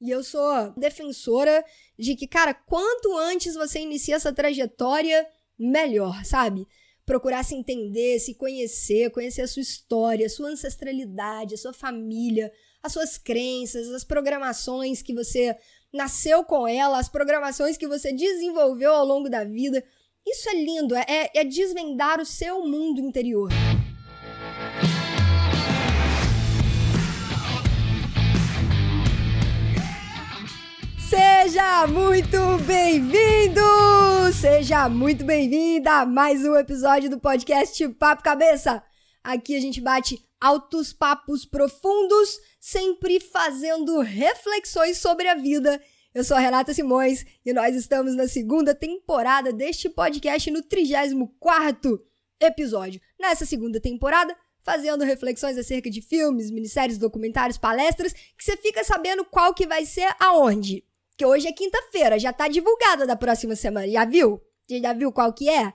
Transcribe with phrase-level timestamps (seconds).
[0.00, 1.64] E eu sou defensora
[1.98, 5.26] de que, cara, quanto antes você inicia essa trajetória,
[5.58, 6.66] melhor, sabe?
[7.04, 12.50] Procurar se entender, se conhecer, conhecer a sua história, a sua ancestralidade, a sua família,
[12.82, 15.54] as suas crenças, as programações que você
[15.92, 19.84] nasceu com ela, as programações que você desenvolveu ao longo da vida.
[20.26, 23.50] Isso é lindo, é, é desvendar o seu mundo interior.
[31.10, 33.60] Seja muito bem-vindo!
[34.32, 38.80] Seja muito bem-vinda a mais um episódio do podcast Papo Cabeça.
[39.24, 45.82] Aqui a gente bate altos papos profundos, sempre fazendo reflexões sobre a vida.
[46.14, 52.00] Eu sou a Renata Simões e nós estamos na segunda temporada deste podcast no 34
[52.40, 53.00] episódio.
[53.18, 54.32] Nessa segunda temporada,
[54.62, 59.84] fazendo reflexões acerca de filmes, minisséries, documentários, palestras, que você fica sabendo qual que vai
[59.84, 60.84] ser aonde.
[61.20, 63.86] Que hoje é quinta-feira, já tá divulgada da próxima semana.
[63.86, 64.40] Já viu?
[64.66, 65.70] Já viu qual que é?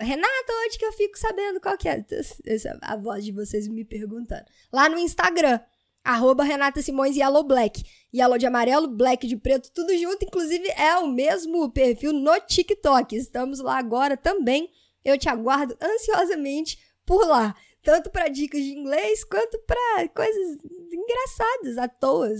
[0.00, 2.04] Renata, hoje que eu fico sabendo qual que é.
[2.44, 4.44] Essa é a voz de vocês me perguntando.
[4.72, 5.60] Lá no Instagram,
[6.02, 7.84] arroba Renata Simões Yellow Black.
[8.12, 10.24] Yellow de amarelo, Black de preto, tudo junto.
[10.24, 13.14] Inclusive, é o mesmo perfil no TikTok.
[13.14, 14.68] Estamos lá agora também.
[15.04, 17.54] Eu te aguardo ansiosamente por lá.
[17.84, 20.58] Tanto para dicas de inglês, quanto para coisas
[20.92, 22.32] engraçadas, à toa,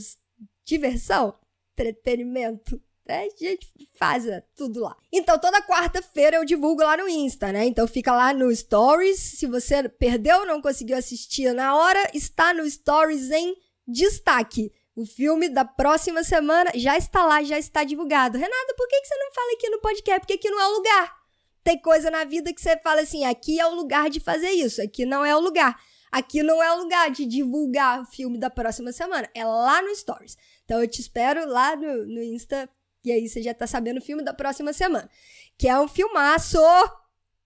[0.65, 1.33] diversão
[1.83, 2.81] entretenimento.
[3.07, 3.27] Né?
[3.27, 4.25] A gente faz
[4.55, 4.97] tudo lá.
[5.13, 7.65] Então, toda quarta-feira eu divulgo lá no Insta, né?
[7.65, 9.19] Então, fica lá no Stories.
[9.19, 14.73] Se você perdeu, não conseguiu assistir na hora, está no Stories em destaque.
[14.97, 18.39] O filme da próxima semana já está lá, já está divulgado.
[18.39, 20.21] Renata, por que, que você não fala aqui no podcast?
[20.21, 21.17] Porque aqui não é o lugar.
[21.63, 24.81] Tem coisa na vida que você fala assim: aqui é o lugar de fazer isso,
[24.81, 25.79] aqui não é o lugar.
[26.11, 29.95] Aqui não é o lugar de divulgar o filme da próxima semana, é lá no
[29.95, 30.37] Stories.
[30.67, 32.69] Então eu te espero lá no, no Insta,
[33.05, 35.09] e aí você já tá sabendo o filme da próxima semana.
[35.57, 36.59] Que é um filmaço!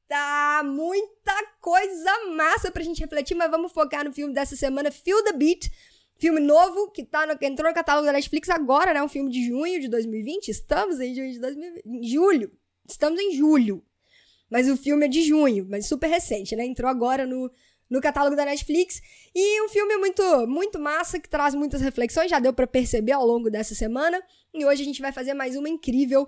[0.09, 5.23] Tá muita coisa massa pra gente refletir, mas vamos focar no filme dessa semana, Feel
[5.23, 5.71] the Beat.
[6.19, 9.03] Filme novo que tá no, entrou no catálogo da Netflix agora, né?
[9.03, 10.49] Um filme de junho de 2020.
[10.49, 11.87] Estamos em junho de 2020.
[11.87, 12.53] Em julho.
[12.89, 13.85] Estamos em julho.
[14.51, 16.65] Mas o filme é de junho, mas super recente, né?
[16.65, 17.51] Entrou agora no,
[17.91, 19.03] no catálogo da Netflix.
[19.35, 23.27] E um filme muito, muito massa, que traz muitas reflexões, já deu para perceber ao
[23.27, 24.23] longo dessa semana.
[24.55, 26.27] E hoje a gente vai fazer mais uma incrível.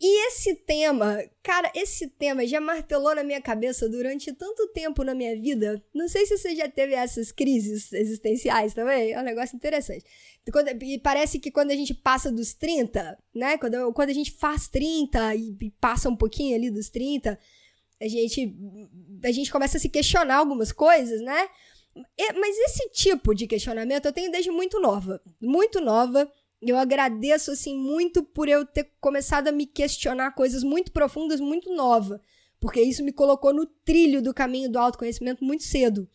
[0.00, 5.14] E esse tema, cara, esse tema já martelou na minha cabeça durante tanto tempo na
[5.14, 5.80] minha vida.
[5.94, 9.12] Não sei se você já teve essas crises existenciais também.
[9.12, 10.04] É um negócio interessante.
[10.82, 13.56] E parece que quando a gente passa dos 30, né?
[13.56, 17.38] Quando, quando a gente faz 30 e passa um pouquinho ali dos 30,
[18.00, 18.54] a gente,
[19.22, 21.48] a gente começa a se questionar algumas coisas, né?
[22.36, 25.20] Mas esse tipo de questionamento eu tenho desde muito nova.
[25.40, 26.30] Muito nova.
[26.60, 31.72] Eu agradeço, assim, muito por eu ter começado a me questionar coisas muito profundas, muito
[31.74, 32.20] nova.
[32.58, 36.08] Porque isso me colocou no trilho do caminho do autoconhecimento muito cedo.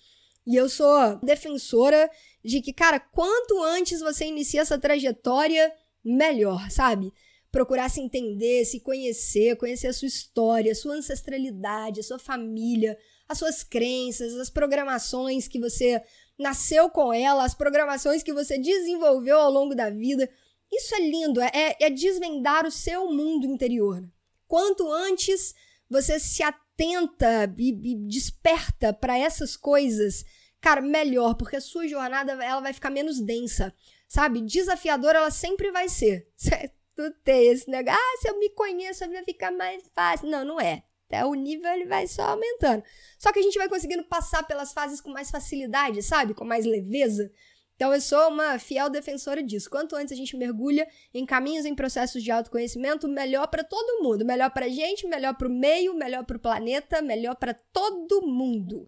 [0.46, 2.09] E eu sou defensora
[2.44, 5.72] de que, cara, quanto antes você inicia essa trajetória,
[6.03, 7.13] melhor, sabe?
[7.52, 12.98] Procurar se entender, se conhecer, conhecer a sua história, a sua ancestralidade, a sua família,
[13.28, 16.02] as suas crenças, as programações que você
[16.38, 20.30] nasceu com ela, as programações que você desenvolveu ao longo da vida.
[20.72, 24.08] Isso é lindo, é, é desvendar o seu mundo interior.
[24.48, 25.54] Quanto antes
[25.90, 30.24] você se atenta e, e desperta para essas coisas,
[30.62, 33.74] cara, melhor, porque a sua jornada ela vai ficar menos densa,
[34.08, 34.42] sabe?
[34.42, 36.28] Desafiadora ela sempre vai ser.
[37.00, 37.98] tu ter esse negócio.
[37.98, 40.28] Ah, se eu me conheço, vai ficar mais fácil.
[40.28, 40.84] Não, não é.
[41.08, 42.84] Até o nível ele vai só aumentando.
[43.18, 46.34] Só que a gente vai conseguindo passar pelas fases com mais facilidade, sabe?
[46.34, 47.32] Com mais leveza.
[47.76, 49.70] Então eu sou uma fiel defensora disso.
[49.70, 54.26] Quanto antes a gente mergulha em caminhos, em processos de autoconhecimento, melhor para todo mundo,
[54.26, 58.86] melhor para gente, melhor para o meio, melhor para o planeta, melhor para todo mundo.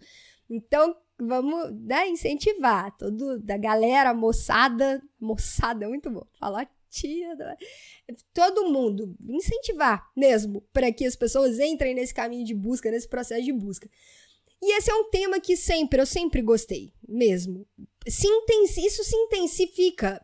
[0.49, 7.35] Então vamos né, incentivar todo da galera, moçada, moçada muito bom falar tia,
[8.33, 13.43] todo mundo, incentivar mesmo para que as pessoas entrem nesse caminho de busca, nesse processo
[13.43, 13.89] de busca.
[14.61, 17.65] E esse é um tema que sempre, eu sempre gostei, mesmo.
[18.07, 20.23] Se intensi, isso se intensifica.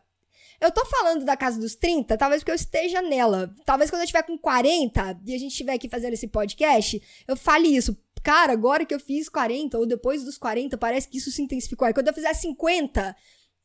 [0.60, 3.52] Eu tô falando da casa dos 30, talvez porque eu esteja nela.
[3.64, 7.36] Talvez quando eu estiver com 40 e a gente estiver aqui fazendo esse podcast, eu
[7.36, 7.96] fale isso.
[8.22, 11.86] Cara, agora que eu fiz 40 ou depois dos 40, parece que isso se intensificou.
[11.86, 13.16] Aí quando eu fizer 50,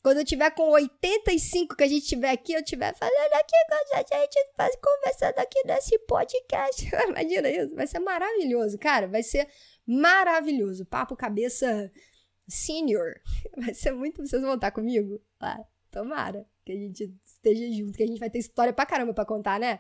[0.04, 3.96] quando eu tiver com 85 que a gente tiver aqui, eu tiver falando aqui com
[3.96, 6.90] a gente, faz, conversando aqui nesse podcast.
[7.08, 9.48] Imagina isso, vai ser maravilhoso, cara, vai ser
[9.88, 10.86] maravilhoso.
[10.86, 11.90] Papo cabeça
[12.46, 13.14] senior.
[13.56, 15.22] Vai ser muito, vocês vão estar comigo?
[15.40, 19.14] Ah, tomara que a gente esteja junto, que a gente vai ter história pra caramba
[19.14, 19.80] pra contar, né?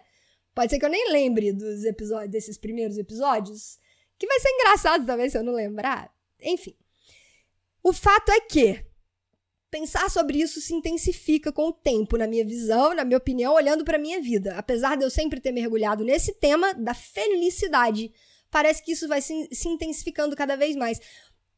[0.55, 3.77] Pode ser que eu nem lembre dos episódios, desses primeiros episódios,
[4.17, 6.13] que vai ser engraçado também se eu não lembrar.
[6.41, 6.77] Enfim.
[7.83, 8.85] O fato é que
[9.73, 13.83] pensar sobre isso se intensifica com o tempo, na minha visão, na minha opinião, olhando
[13.83, 14.53] para minha vida.
[14.55, 18.13] Apesar de eu sempre ter mergulhado nesse tema da felicidade,
[18.51, 21.01] parece que isso vai se, se intensificando cada vez mais.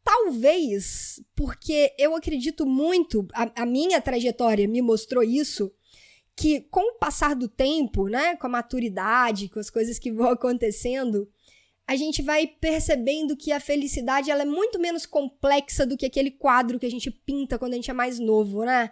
[0.01, 5.69] Talvez porque eu acredito muito, a, a minha trajetória me mostrou isso,
[6.38, 10.29] que com o passar do tempo, né, com a maturidade, com as coisas que vão
[10.31, 11.27] acontecendo,
[11.87, 16.31] a gente vai percebendo que a felicidade ela é muito menos complexa do que aquele
[16.31, 18.91] quadro que a gente pinta quando a gente é mais novo, né?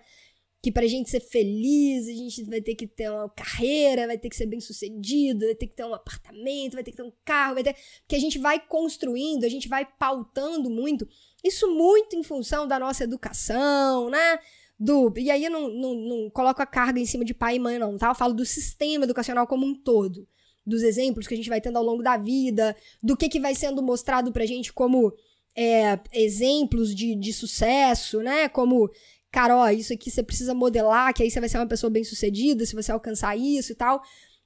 [0.62, 4.30] Que pra gente ser feliz, a gente vai ter que ter uma carreira, vai ter
[4.30, 7.12] que ser bem sucedido, vai ter que ter um apartamento, vai ter que ter um
[7.26, 7.76] carro, vai ter.
[8.08, 11.08] Que a gente vai construindo, a gente vai pautando muito.
[11.44, 14.40] Isso muito em função da nossa educação, né?
[14.80, 17.60] Do, e aí eu não, não, não coloco a carga em cima de pai e
[17.60, 18.10] mãe, não, tá?
[18.10, 20.28] Eu falo do sistema educacional como um todo
[20.66, 23.54] dos exemplos que a gente vai tendo ao longo da vida, do que, que vai
[23.54, 25.14] sendo mostrado pra gente como
[25.56, 28.48] é, exemplos de, de sucesso, né?
[28.50, 28.90] Como,
[29.32, 32.04] cara, ó, isso aqui você precisa modelar, que aí você vai ser uma pessoa bem
[32.04, 34.02] sucedida se você alcançar isso e tal.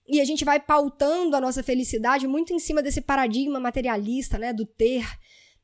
[0.07, 4.53] E a gente vai pautando a nossa felicidade muito em cima desse paradigma materialista, né?
[4.53, 5.05] Do ter.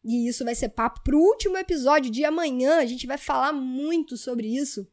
[0.04, 2.80] E isso vai ser papo pro último episódio de amanhã.
[2.80, 4.86] A gente vai falar muito sobre isso.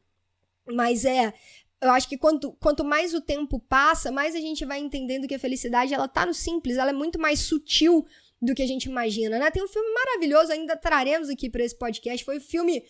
[0.72, 1.34] Mas é,
[1.82, 5.34] eu acho que quanto, quanto mais o tempo passa, mais a gente vai entendendo que
[5.34, 8.06] a felicidade ela tá no simples, ela é muito mais sutil
[8.40, 9.50] do que a gente imagina, né?
[9.50, 12.84] Tem um filme maravilhoso, ainda traremos aqui para esse podcast, foi o filme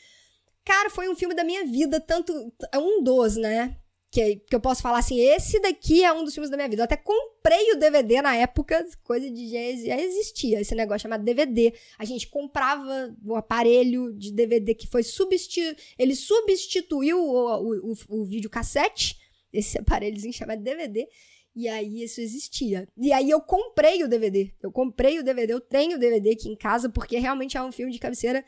[0.65, 2.33] Cara, foi um filme da minha vida, tanto
[2.73, 3.77] é um dos, né?
[4.11, 6.83] Que, que eu posso falar assim, esse daqui é um dos filmes da minha vida.
[6.83, 11.73] Eu até comprei o DVD na época, coisa de já, existia esse negócio chamado DVD.
[11.97, 18.21] A gente comprava o aparelho de DVD que foi substituído, ele substituiu o, o, o,
[18.21, 19.17] o videocassete,
[19.53, 21.09] esse aparelhozinho chamado DVD,
[21.55, 22.89] e aí isso existia.
[22.97, 24.53] E aí eu comprei o DVD.
[24.61, 27.73] Eu comprei o DVD, eu tenho o DVD aqui em casa, porque realmente é um
[27.73, 28.45] filme de cabeceira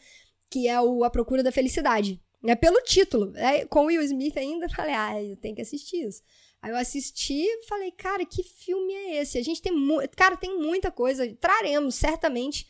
[0.50, 3.32] que é o A Procura da Felicidade né, pelo título.
[3.36, 6.22] É, com Will Smith ainda, falei, ah, eu tenho que assistir isso.
[6.60, 9.36] Aí eu assisti e falei, cara, que filme é esse?
[9.36, 10.16] A gente tem muito.
[10.16, 11.26] Cara, tem muita coisa.
[11.40, 12.66] Traremos, certamente.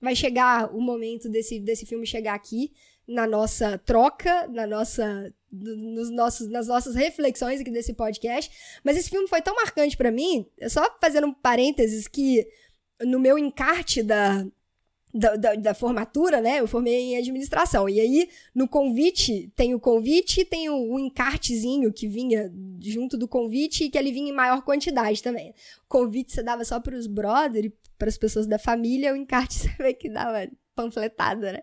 [0.00, 2.72] Vai chegar o momento desse, desse filme chegar aqui,
[3.06, 5.32] na nossa troca, na nossa.
[5.50, 8.50] Nos nossos, nas nossas reflexões aqui desse podcast.
[8.82, 12.46] Mas esse filme foi tão marcante para mim, só fazendo um parênteses, que
[13.02, 14.46] no meu encarte da,
[15.12, 16.60] da, da, da, formatura, né?
[16.60, 17.88] Eu formei em administração.
[17.88, 23.18] E aí, no convite, tem o convite e tem o, o, encartezinho que vinha junto
[23.18, 25.50] do convite e que ele vinha em maior quantidade também.
[25.84, 29.54] O convite você dava só para os brothers para as pessoas da família, o encarte
[29.54, 31.62] você vê que dava panfletada, né?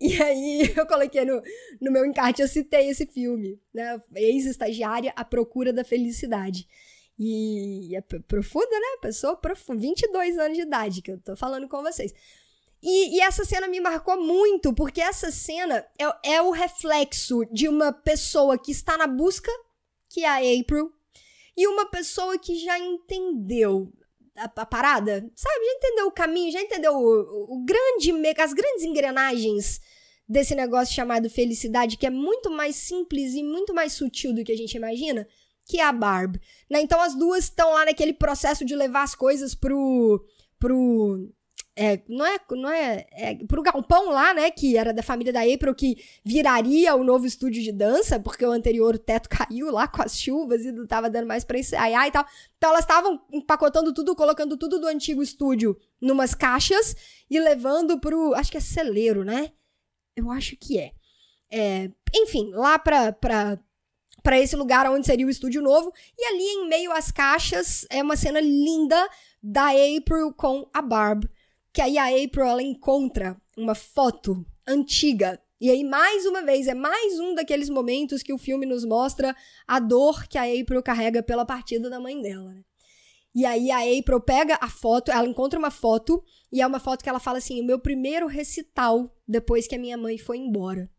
[0.00, 1.40] E aí eu coloquei no,
[1.80, 4.00] no meu encarte, eu citei esse filme, né?
[4.14, 6.66] Ex-estagiária, A Procura da Felicidade.
[7.18, 8.98] E é profunda, né?
[9.02, 12.12] Pessoa profunda, 22 anos de idade que eu tô falando com vocês.
[12.82, 17.68] E, e, essa cena me marcou muito, porque essa cena é, é, o reflexo de
[17.68, 19.50] uma pessoa que está na busca,
[20.08, 20.92] que é a April,
[21.56, 23.92] e uma pessoa que já entendeu
[24.36, 25.64] a, a parada, sabe?
[25.64, 29.80] Já entendeu o caminho, já entendeu o, o grande, as grandes engrenagens
[30.28, 34.52] desse negócio chamado felicidade, que é muito mais simples e muito mais sutil do que
[34.52, 35.26] a gente imagina,
[35.64, 36.36] que é a Barb.
[36.70, 36.80] Né?
[36.80, 40.24] Então as duas estão lá naquele processo de levar as coisas pro.
[40.58, 41.30] pro
[41.80, 45.42] é, não é, não é, é pro galpão lá, né, que era da família da
[45.42, 49.86] April, que viraria o novo estúdio de dança, porque o anterior o teto caiu lá
[49.86, 52.26] com as chuvas e não tava dando mais pra ensaiar e tal.
[52.56, 56.96] Então elas estavam empacotando tudo, colocando tudo do antigo estúdio numas caixas
[57.30, 59.52] e levando pro, acho que é celeiro, né?
[60.16, 60.90] Eu acho que é.
[61.48, 63.56] é enfim, lá pra, pra,
[64.20, 65.92] para esse lugar onde seria o estúdio novo.
[66.18, 69.08] E ali em meio às caixas é uma cena linda
[69.40, 71.24] da April com a Barb
[71.78, 75.40] que aí a April ela encontra uma foto antiga.
[75.60, 79.32] E aí, mais uma vez, é mais um daqueles momentos que o filme nos mostra
[79.64, 82.64] a dor que a April carrega pela partida da mãe dela, né?
[83.32, 86.20] E aí a April pega a foto, ela encontra uma foto,
[86.50, 89.78] e é uma foto que ela fala assim: o meu primeiro recital depois que a
[89.78, 90.90] minha mãe foi embora.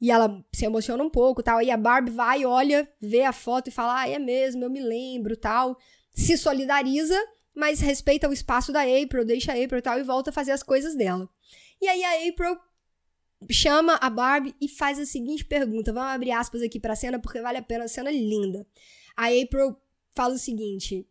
[0.00, 1.62] E ela se emociona um pouco, tal.
[1.62, 4.80] E a Barbie vai, olha, vê a foto e fala: ah, é mesmo, eu me
[4.80, 5.78] lembro, tal.
[6.10, 7.16] Se solidariza
[7.58, 10.52] mas respeita o espaço da April, deixa a April e tal, e volta a fazer
[10.52, 11.28] as coisas dela.
[11.80, 12.56] E aí a April
[13.50, 15.92] chama a Barbie e faz a seguinte pergunta.
[15.92, 18.64] Vamos abrir aspas aqui pra cena, porque vale a pena, a cena é linda.
[19.16, 19.76] A April
[20.14, 21.04] fala o seguinte: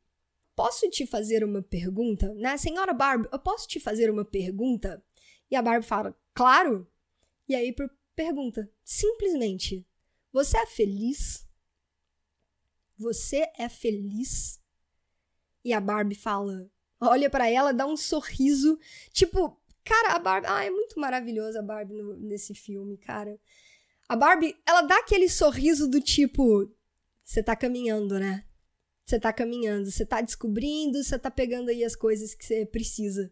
[0.56, 2.34] Posso te fazer uma pergunta?
[2.34, 2.56] Né?
[2.56, 5.04] Senhora Barbie, eu posso te fazer uma pergunta?
[5.52, 6.88] E a Barbie fala, claro.
[7.46, 9.86] E a April pergunta, simplesmente,
[10.32, 11.46] você é feliz?
[12.98, 14.62] Você é feliz?
[15.64, 18.80] E a Barbie fala, olha para ela, dá um sorriso,
[19.12, 23.40] tipo, cara, a Barbie, ah, é muito maravilhosa a Barbie no, nesse filme, cara.
[24.08, 26.72] A Barbie, ela dá aquele sorriso do tipo,
[27.24, 28.46] você tá caminhando, né?
[29.06, 33.32] Você tá caminhando, você tá descobrindo, você tá pegando aí as coisas que você precisa.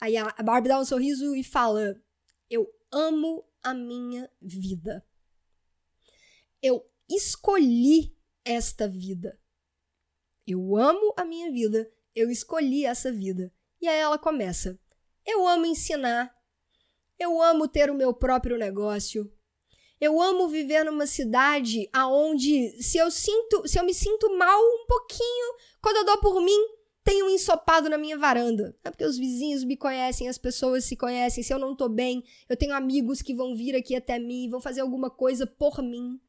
[0.00, 1.96] Aí a Barbie dá um sorriso e fala:
[2.50, 5.04] Eu amo a minha vida.
[6.60, 9.38] Eu escolhi esta vida.
[10.46, 13.52] Eu amo a minha vida, eu escolhi essa vida.
[13.80, 14.78] E aí ela começa:
[15.26, 16.32] Eu amo ensinar,
[17.18, 19.30] eu amo ter o meu próprio negócio,
[20.00, 24.86] eu amo viver numa cidade aonde se eu sinto, se eu me sinto mal um
[24.86, 26.58] pouquinho, quando eu dou por mim,
[27.02, 28.76] tem um ensopado na minha varanda.
[28.84, 31.42] É porque os vizinhos me conhecem, as pessoas se conhecem.
[31.42, 34.60] Se eu não tô bem, eu tenho amigos que vão vir aqui até mim, vão
[34.60, 36.20] fazer alguma coisa por mim.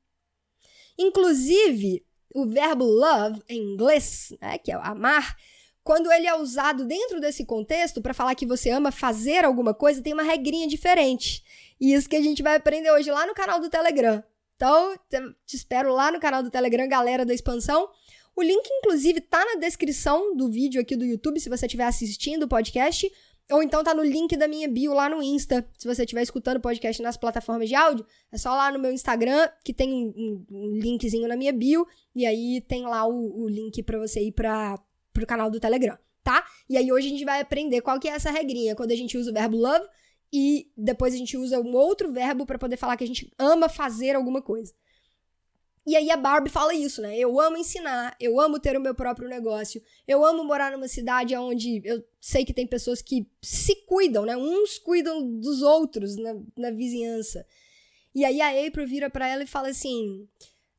[0.97, 5.35] Inclusive, o verbo love em inglês, né, que é amar,
[5.83, 10.01] quando ele é usado dentro desse contexto para falar que você ama fazer alguma coisa,
[10.01, 11.41] tem uma regrinha diferente.
[11.79, 14.21] E isso que a gente vai aprender hoje lá no canal do Telegram.
[14.57, 14.97] Então,
[15.45, 17.89] te espero lá no canal do Telegram, galera da expansão.
[18.35, 22.43] O link, inclusive, tá na descrição do vídeo aqui do YouTube, se você estiver assistindo
[22.43, 23.09] o podcast.
[23.49, 25.65] Ou então tá no link da minha bio lá no Insta.
[25.77, 28.91] Se você estiver escutando o podcast nas plataformas de áudio, é só lá no meu
[28.91, 31.87] Instagram, que tem um, um linkzinho na minha bio.
[32.13, 34.77] E aí tem lá o, o link para você ir para
[35.13, 36.45] pro canal do Telegram, tá?
[36.69, 38.75] E aí hoje a gente vai aprender qual que é essa regrinha.
[38.75, 39.87] Quando a gente usa o verbo love,
[40.31, 43.69] e depois a gente usa um outro verbo para poder falar que a gente ama
[43.69, 44.73] fazer alguma coisa.
[45.87, 47.17] E aí a Barbie fala isso, né?
[47.17, 51.33] Eu amo ensinar, eu amo ter o meu próprio negócio, eu amo morar numa cidade
[51.33, 54.35] onde eu sei que tem pessoas que se cuidam, né?
[54.35, 57.45] Uns cuidam dos outros na, na vizinhança.
[58.13, 60.27] E aí a April vira para ela e fala assim: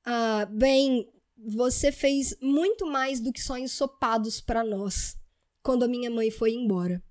[0.04, 5.16] ah, bem, você fez muito mais do que sonhos sopados para nós
[5.62, 7.02] quando a minha mãe foi embora.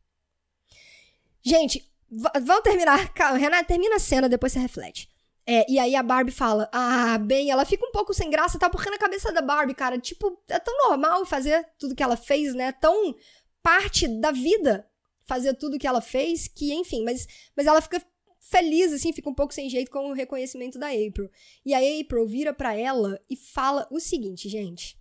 [1.42, 3.12] Gente, vamos terminar.
[3.12, 5.10] Calma, Renata, termina a cena, depois você reflete.
[5.50, 8.70] É, e aí a Barbie fala: Ah, bem, ela fica um pouco sem graça, tá?
[8.70, 12.54] Porque na cabeça da Barbie, cara, tipo, é tão normal fazer tudo que ela fez,
[12.54, 12.74] né?
[12.74, 13.16] Tão
[13.64, 14.86] parte da vida
[15.26, 18.02] fazer tudo que ela fez, que, enfim, mas, mas ela fica
[18.40, 21.30] feliz, assim, fica um pouco sem jeito com o reconhecimento da April.
[21.66, 24.98] E a April vira para ela e fala o seguinte, gente.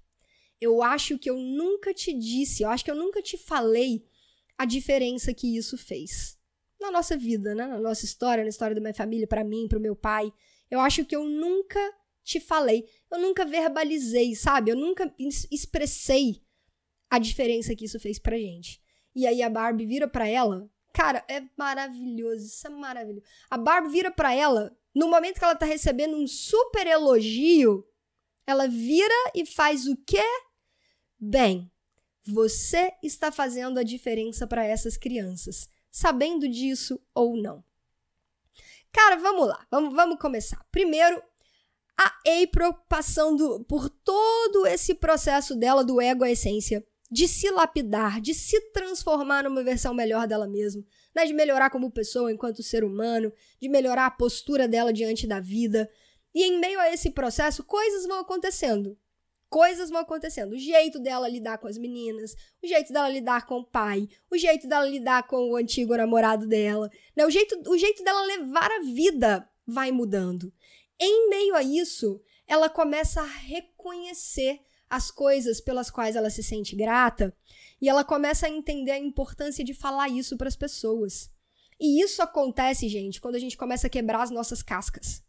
[0.61, 4.05] Eu acho que eu nunca te disse, eu acho que eu nunca te falei
[4.59, 6.36] a diferença que isso fez
[6.81, 7.67] na nossa vida, né?
[7.67, 10.33] Na nossa história, na história da minha família, para mim, para o meu pai.
[10.71, 11.81] Eu acho que eu nunca
[12.23, 14.73] te falei, eu nunca verbalizei, sabe?
[14.73, 15.15] Eu nunca
[15.51, 16.43] expressei
[17.09, 18.81] a diferença que isso fez pra gente.
[19.15, 23.25] E aí a Barbie vira para ela, cara, é maravilhoso, isso é maravilhoso.
[23.49, 27.87] A Barbie vira para ela, no momento que ela tá recebendo um super elogio,
[28.45, 30.25] ela vira e faz o quê?
[31.19, 31.71] Bem,
[32.25, 37.65] você está fazendo a diferença para essas crianças sabendo disso ou não.
[38.93, 40.63] Cara, vamos lá, vamos, vamos começar.
[40.71, 41.23] Primeiro,
[41.97, 42.13] a
[42.43, 48.35] April passando por todo esse processo dela do ego à essência, de se lapidar, de
[48.35, 50.85] se transformar numa versão melhor dela mesma,
[51.15, 51.25] né?
[51.25, 55.91] de melhorar como pessoa enquanto ser humano, de melhorar a postura dela diante da vida.
[56.35, 58.99] E em meio a esse processo, coisas vão acontecendo
[59.49, 60.53] coisas vão acontecendo.
[60.53, 64.37] O jeito dela lidar com as meninas, o jeito dela lidar com o pai, o
[64.37, 67.25] jeito dela lidar com o antigo namorado dela, né?
[67.25, 70.53] o, jeito, o jeito dela levar a vida vai mudando.
[70.99, 76.77] Em meio a isso, ela começa a reconhecer as coisas pelas quais ela se sente
[76.77, 77.37] grata
[77.81, 81.31] e ela começa a entender a importância de falar isso para as pessoas.
[81.79, 85.23] E isso acontece, gente, quando a gente começa a quebrar as nossas cascas.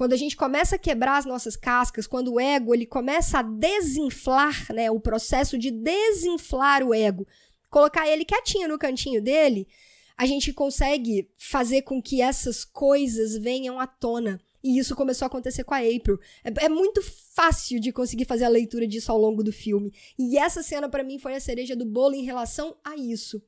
[0.00, 3.42] Quando a gente começa a quebrar as nossas cascas, quando o ego ele começa a
[3.42, 7.28] desinflar, né, o processo de desinflar o ego,
[7.68, 9.68] colocar ele quietinho no cantinho dele,
[10.16, 14.40] a gente consegue fazer com que essas coisas venham à tona.
[14.64, 16.18] E isso começou a acontecer com a April.
[16.42, 17.02] É, é, muito
[17.34, 19.92] fácil de conseguir fazer a leitura disso ao longo do filme.
[20.18, 23.42] E essa cena, para mim, foi a cereja do bolo em relação a isso.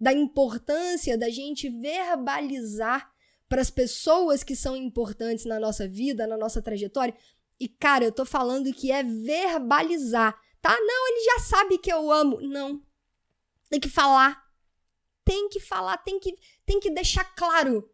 [0.00, 3.10] Da importância da gente verbalizar
[3.48, 7.16] para as pessoas que são importantes na nossa vida, na nossa trajetória.
[7.58, 10.76] E, cara, eu tô falando que é verbalizar, tá?
[10.78, 12.40] Não, ele já sabe que eu amo.
[12.40, 12.82] Não.
[13.70, 14.44] Tem que falar.
[15.24, 17.90] Tem que falar, tem que, tem que deixar claro.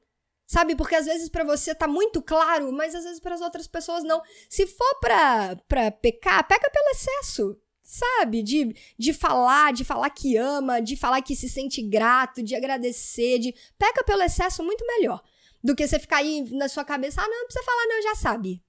[0.47, 0.76] Sabe?
[0.76, 4.04] Porque às vezes para você tá muito claro, mas às vezes para as outras pessoas
[4.04, 4.21] não.
[4.50, 8.42] Se for pra, pra pecar, peca pelo excesso sabe?
[8.42, 13.38] De, de falar, de falar que ama, de falar que se sente grato, de agradecer,
[13.38, 13.54] de.
[13.78, 15.23] Peca pelo excesso muito melhor
[15.62, 18.14] do que você ficar aí na sua cabeça, ah, não, não precisa falar, não, já
[18.14, 18.62] sabe.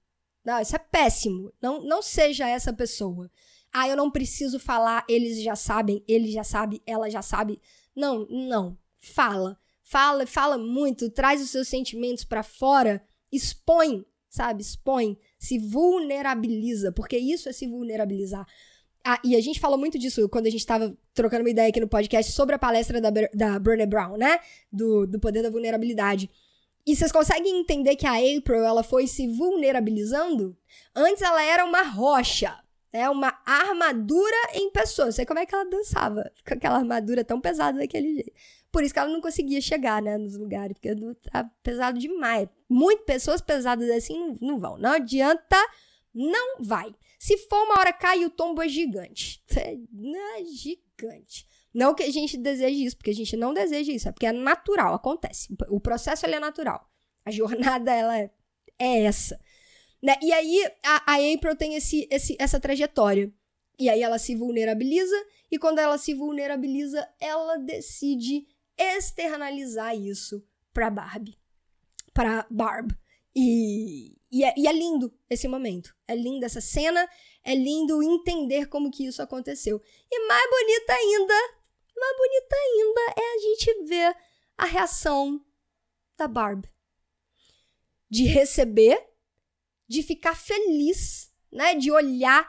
[0.46, 1.52] Não, isso é péssimo.
[1.62, 3.32] Não, não seja essa pessoa.
[3.72, 7.60] Ah, eu não preciso falar, eles já sabem, ele já sabe, ela já sabe.
[7.96, 8.78] Não, não.
[9.00, 9.58] Fala.
[9.84, 14.62] Fala, fala muito, traz os seus sentimentos para fora, expõe, sabe?
[14.62, 18.48] Expõe, se vulnerabiliza, porque isso é se vulnerabilizar.
[19.04, 21.80] Ah, e a gente falou muito disso quando a gente estava trocando uma ideia aqui
[21.80, 24.40] no podcast sobre a palestra da, da Brené Brown, né?
[24.72, 26.30] Do, do poder da vulnerabilidade.
[26.86, 30.58] E vocês conseguem entender que a April ela foi se vulnerabilizando?
[30.94, 32.58] Antes ela era uma rocha,
[32.92, 33.10] né?
[33.10, 35.06] Uma armadura em pessoa.
[35.06, 38.34] Não sei como é que ela dançava com aquela armadura tão pesada daquele jeito.
[38.72, 40.90] Por isso que ela não conseguia chegar, né, nos lugares, porque
[41.32, 42.50] tá pesado demais.
[42.68, 44.78] Muitas pessoas pesadas assim não, não vão.
[44.78, 45.58] Não adianta,
[46.14, 46.94] não vai.
[47.20, 49.42] Se for uma hora cai, o tombo é gigante.
[49.56, 51.48] É, é gigante.
[51.74, 54.32] Não que a gente deseje isso, porque a gente não deseja isso, é porque é
[54.32, 55.48] natural, acontece.
[55.70, 56.88] O processo ele é natural.
[57.26, 58.30] A jornada ela é,
[58.78, 59.40] é essa.
[60.02, 60.16] Né?
[60.22, 63.34] E aí a, a April tem esse, esse, essa trajetória.
[63.80, 65.16] E aí ela se vulnerabiliza,
[65.52, 68.46] e quando ela se vulnerabiliza, ela decide
[68.78, 71.40] externalizar isso pra Barbie.
[72.14, 72.92] Pra Barb.
[73.36, 75.96] E, e, é, e é lindo esse momento.
[76.08, 77.08] É linda essa cena.
[77.44, 79.82] É lindo entender como que isso aconteceu.
[80.12, 81.34] E mais bonita ainda,
[81.96, 84.16] mais bonita ainda é a gente ver
[84.58, 85.44] a reação
[86.18, 86.66] da Barb.
[88.10, 89.02] De receber,
[89.88, 91.76] de ficar feliz, né?
[91.76, 92.48] De olhar,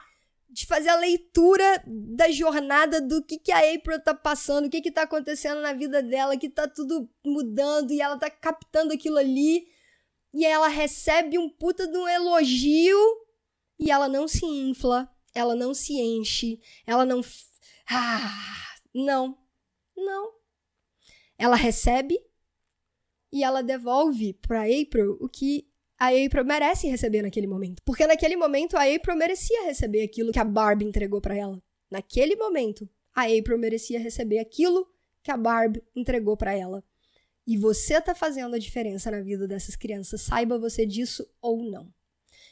[0.49, 4.81] de fazer a leitura da jornada do que, que a April tá passando, o que
[4.81, 9.17] que tá acontecendo na vida dela, que tá tudo mudando e ela tá captando aquilo
[9.17, 9.67] ali
[10.33, 12.99] e ela recebe um puta de um elogio
[13.79, 17.21] e ela não se infla, ela não se enche, ela não.
[17.89, 19.37] Ah, não.
[19.95, 20.33] Não.
[21.37, 22.17] Ela recebe
[23.31, 27.81] e ela devolve para April o que a April merece receber naquele momento.
[27.83, 31.61] Porque naquele momento a April merecia receber aquilo que a Barbie entregou para ela.
[31.91, 34.89] Naquele momento, a April merecia receber aquilo
[35.21, 36.83] que a Barbie entregou para ela.
[37.47, 41.93] E você tá fazendo a diferença na vida dessas crianças, saiba você disso ou não.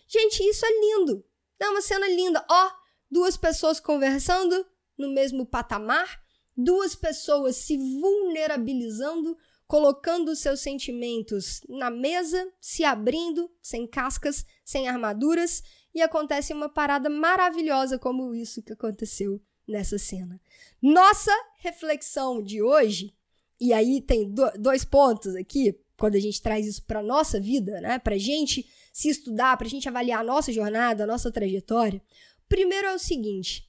[0.08, 1.26] Gente, isso é lindo.
[1.60, 2.46] É uma cena linda.
[2.50, 2.72] Ó,
[3.10, 4.66] duas pessoas conversando
[4.98, 6.23] no mesmo patamar,
[6.56, 9.38] duas pessoas se vulnerabilizando,
[9.68, 15.64] colocando seus sentimentos na mesa, se abrindo, sem cascas, sem armaduras,
[15.94, 20.40] e acontece uma parada maravilhosa como isso que aconteceu nessa cena.
[20.82, 23.16] Nossa reflexão de hoje
[23.60, 27.80] e aí tem do, dois pontos aqui, quando a gente traz isso para nossa vida,
[27.80, 27.98] né?
[27.98, 32.02] Pra gente se estudar, pra gente avaliar a nossa jornada, a nossa trajetória.
[32.50, 33.66] Primeiro é o seguinte: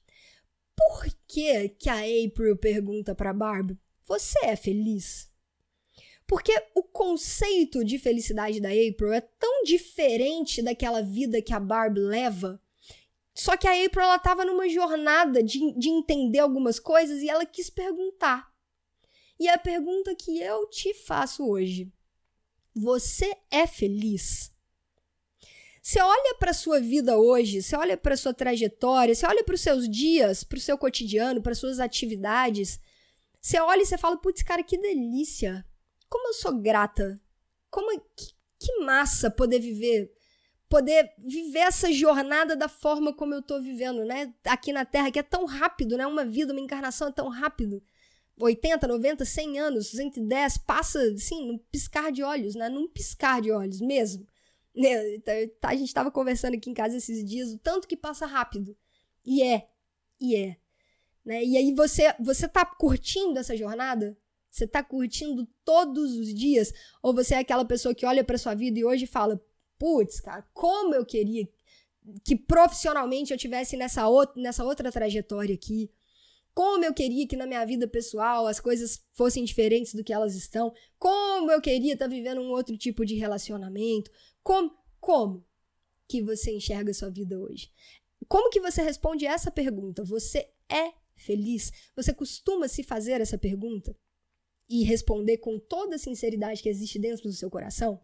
[0.77, 5.31] por que que a April pergunta para Barbie: "Você é feliz?"
[6.27, 12.01] Porque o conceito de felicidade da April é tão diferente daquela vida que a Barbie
[12.01, 12.61] leva.
[13.35, 17.45] Só que a April ela tava numa jornada de, de entender algumas coisas e ela
[17.45, 18.51] quis perguntar.
[19.39, 21.93] E a pergunta que eu te faço hoje:
[22.75, 24.54] você é feliz?
[25.87, 29.61] Você olha para sua vida hoje, você olha para sua trajetória, você olha para os
[29.61, 32.81] seus dias, para o seu cotidiano, para suas atividades.
[33.38, 35.62] Você olha e você fala: "Putz, cara, que delícia!
[36.09, 37.20] Como eu sou grata!
[37.70, 40.11] Como que, que massa poder viver
[40.70, 44.33] poder viver essa jornada da forma como eu tô vivendo, né?
[44.47, 46.07] Aqui na Terra, que é tão rápido, né?
[46.07, 47.83] Uma vida, uma encarnação é tão rápido.
[48.40, 52.70] 80, 90, 100 anos, 110, passa assim, num piscar de olhos, né?
[52.70, 54.27] Num piscar de olhos mesmo.
[54.75, 55.19] Né?
[55.21, 58.27] Tá, tá, a gente estava conversando aqui em casa esses dias, o tanto que passa
[58.27, 58.77] rápido.
[59.25, 59.69] E é.
[60.21, 60.57] E é.
[61.25, 61.45] Né?
[61.45, 64.17] E aí você, você tá curtindo essa jornada?
[64.51, 66.73] Você tá curtindo todos os dias?
[67.03, 69.41] Ou você é aquela pessoa que olha para sua vida e hoje fala:
[69.79, 71.49] putz, cara, como eu queria
[72.23, 75.91] que profissionalmente eu tivesse nessa, outra, nessa outra trajetória aqui
[76.55, 80.37] como eu queria que na minha vida pessoal as coisas fossem diferentes do que elas
[80.37, 84.11] estão, como eu queria estar tá vivendo um outro tipo de relacionamento,
[84.43, 85.45] como, como
[86.09, 87.73] que você enxerga a sua vida hoje?
[88.29, 90.05] Como que você responde essa pergunta?
[90.05, 91.73] Você é feliz?
[91.97, 93.97] Você costuma se fazer essa pergunta
[94.69, 98.01] e responder com toda a sinceridade que existe dentro do seu coração?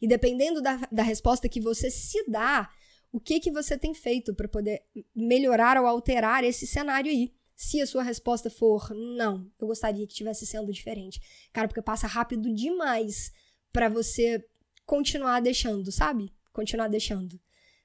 [0.00, 2.70] E dependendo da, da resposta que você se dá,
[3.12, 4.82] o que que você tem feito para poder
[5.14, 7.32] melhorar ou alterar esse cenário aí?
[7.54, 11.20] Se a sua resposta for não, eu gostaria que tivesse sendo diferente.
[11.52, 13.32] Cara, porque passa rápido demais
[13.72, 14.44] para você
[14.84, 16.32] continuar deixando, sabe?
[16.52, 17.40] Continuar deixando.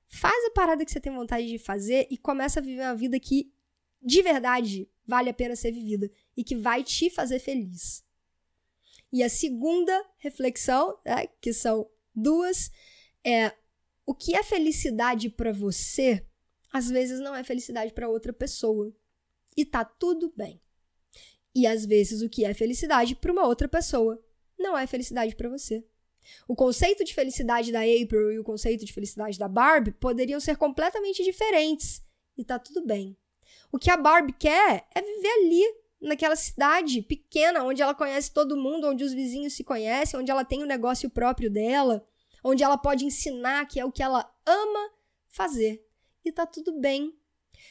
[0.08, 3.18] Faz a parada que você tem vontade de fazer e começa a viver uma vida
[3.20, 3.54] que
[4.02, 8.04] de verdade vale a pena ser vivida e que vai te fazer feliz.
[9.12, 12.72] E a segunda reflexão, né, que são duas,
[13.24, 13.54] é
[14.06, 16.26] o que é felicidade para você,
[16.72, 18.94] às vezes não é felicidade para outra pessoa.
[19.56, 20.62] E tá tudo bem.
[21.54, 24.24] E às vezes o que é felicidade para uma outra pessoa
[24.58, 25.86] não é felicidade para você.
[26.48, 30.56] O conceito de felicidade da April e o conceito de felicidade da Barbie poderiam ser
[30.56, 32.02] completamente diferentes.
[32.38, 33.18] E tá tudo bem.
[33.72, 35.64] O que a Barbie quer é viver ali,
[36.02, 40.46] naquela cidade pequena, onde ela conhece todo mundo, onde os vizinhos se conhecem, onde ela
[40.46, 42.06] tem o um negócio próprio dela,
[42.44, 44.92] onde ela pode ensinar que é o que ela ama
[45.28, 45.86] fazer.
[46.24, 47.16] E tá tudo bem.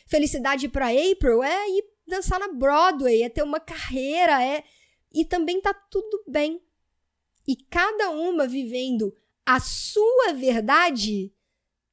[0.06, 4.64] Felicidade para April é ir dançar na Broadway, é ter uma carreira, é
[5.12, 6.62] e também tá tudo bem.
[7.46, 11.32] E cada uma vivendo a sua verdade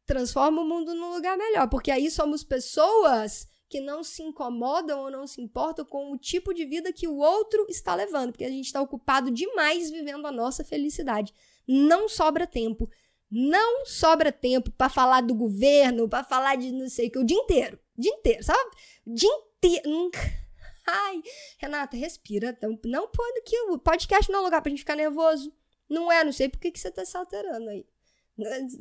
[0.06, 5.12] transforma o mundo num lugar melhor, porque aí somos pessoas que não se incomodam ou
[5.12, 8.50] não se importam com o tipo de vida que o outro está levando, porque a
[8.50, 11.34] gente está ocupado demais vivendo a nossa felicidade.
[11.68, 12.90] Não sobra tempo.
[13.30, 17.26] Não sobra tempo para falar do governo, para falar de não sei o que, o
[17.26, 17.78] dia inteiro.
[17.98, 18.72] Dia inteiro, sabe?
[19.06, 20.12] Dia inteiro.
[20.88, 21.22] Ai,
[21.58, 22.58] Renata, respira.
[22.86, 25.52] Não pode que o podcast não é lugar pra gente ficar nervoso.
[25.90, 27.86] Não é, não sei por que, que você tá se alterando aí.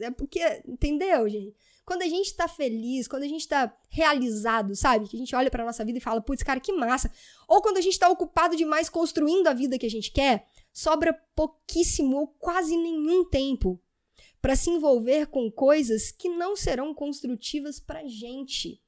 [0.01, 1.57] É porque, entendeu, gente?
[1.85, 5.09] Quando a gente tá feliz, quando a gente tá realizado, sabe?
[5.09, 7.11] Que a gente olha pra nossa vida e fala, putz, cara, que massa.
[7.49, 10.47] Ou quando a gente tá ocupado demais construindo a vida que a gente quer,
[10.77, 13.81] sobra pouquíssimo ou quase nenhum tempo
[14.43, 18.83] para se envolver com coisas que não serão construtivas pra gente.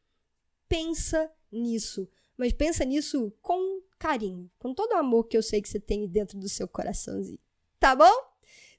[0.69, 5.69] Pensa nisso, mas pensa nisso com carinho, com todo o amor que eu sei que
[5.69, 7.41] você tem dentro do seu coraçãozinho.
[7.81, 8.13] Tá bom?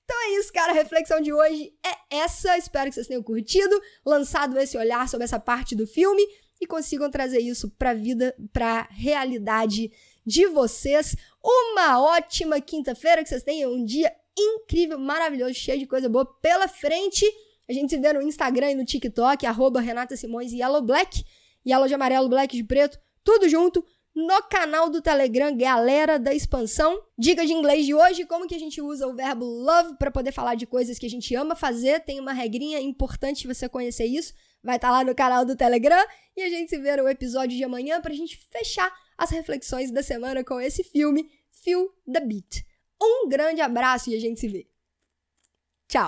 [0.04, 0.72] Então é isso, cara.
[0.72, 2.60] A reflexão de hoje é essa.
[2.60, 6.22] Espero que vocês tenham curtido, lançado esse olhar sobre essa parte do filme
[6.62, 9.92] e consigam trazer isso pra vida, pra realidade
[10.26, 11.16] de vocês.
[11.44, 16.68] Uma ótima quinta-feira, que vocês tenham um dia incrível, maravilhoso, cheio de coisa boa pela
[16.68, 17.26] frente.
[17.70, 21.24] A gente se vê no Instagram e no TikTok, arroba Renata Simões e Yellow Black.
[21.66, 27.00] Yellow de amarelo, Black de preto, tudo junto no canal do Telegram Galera da Expansão.
[27.18, 30.32] Dica de inglês de hoje, como que a gente usa o verbo love para poder
[30.32, 32.02] falar de coisas que a gente ama fazer.
[32.02, 34.34] Tem uma regrinha importante você conhecer isso.
[34.64, 36.04] Vai estar tá lá no canal do Telegram
[36.36, 40.02] e a gente se vê no episódio de amanhã pra gente fechar as reflexões da
[40.02, 42.66] semana com esse filme Feel the Beat.
[43.02, 44.68] Um grande abraço e a gente se vê.
[45.90, 46.08] Tchau.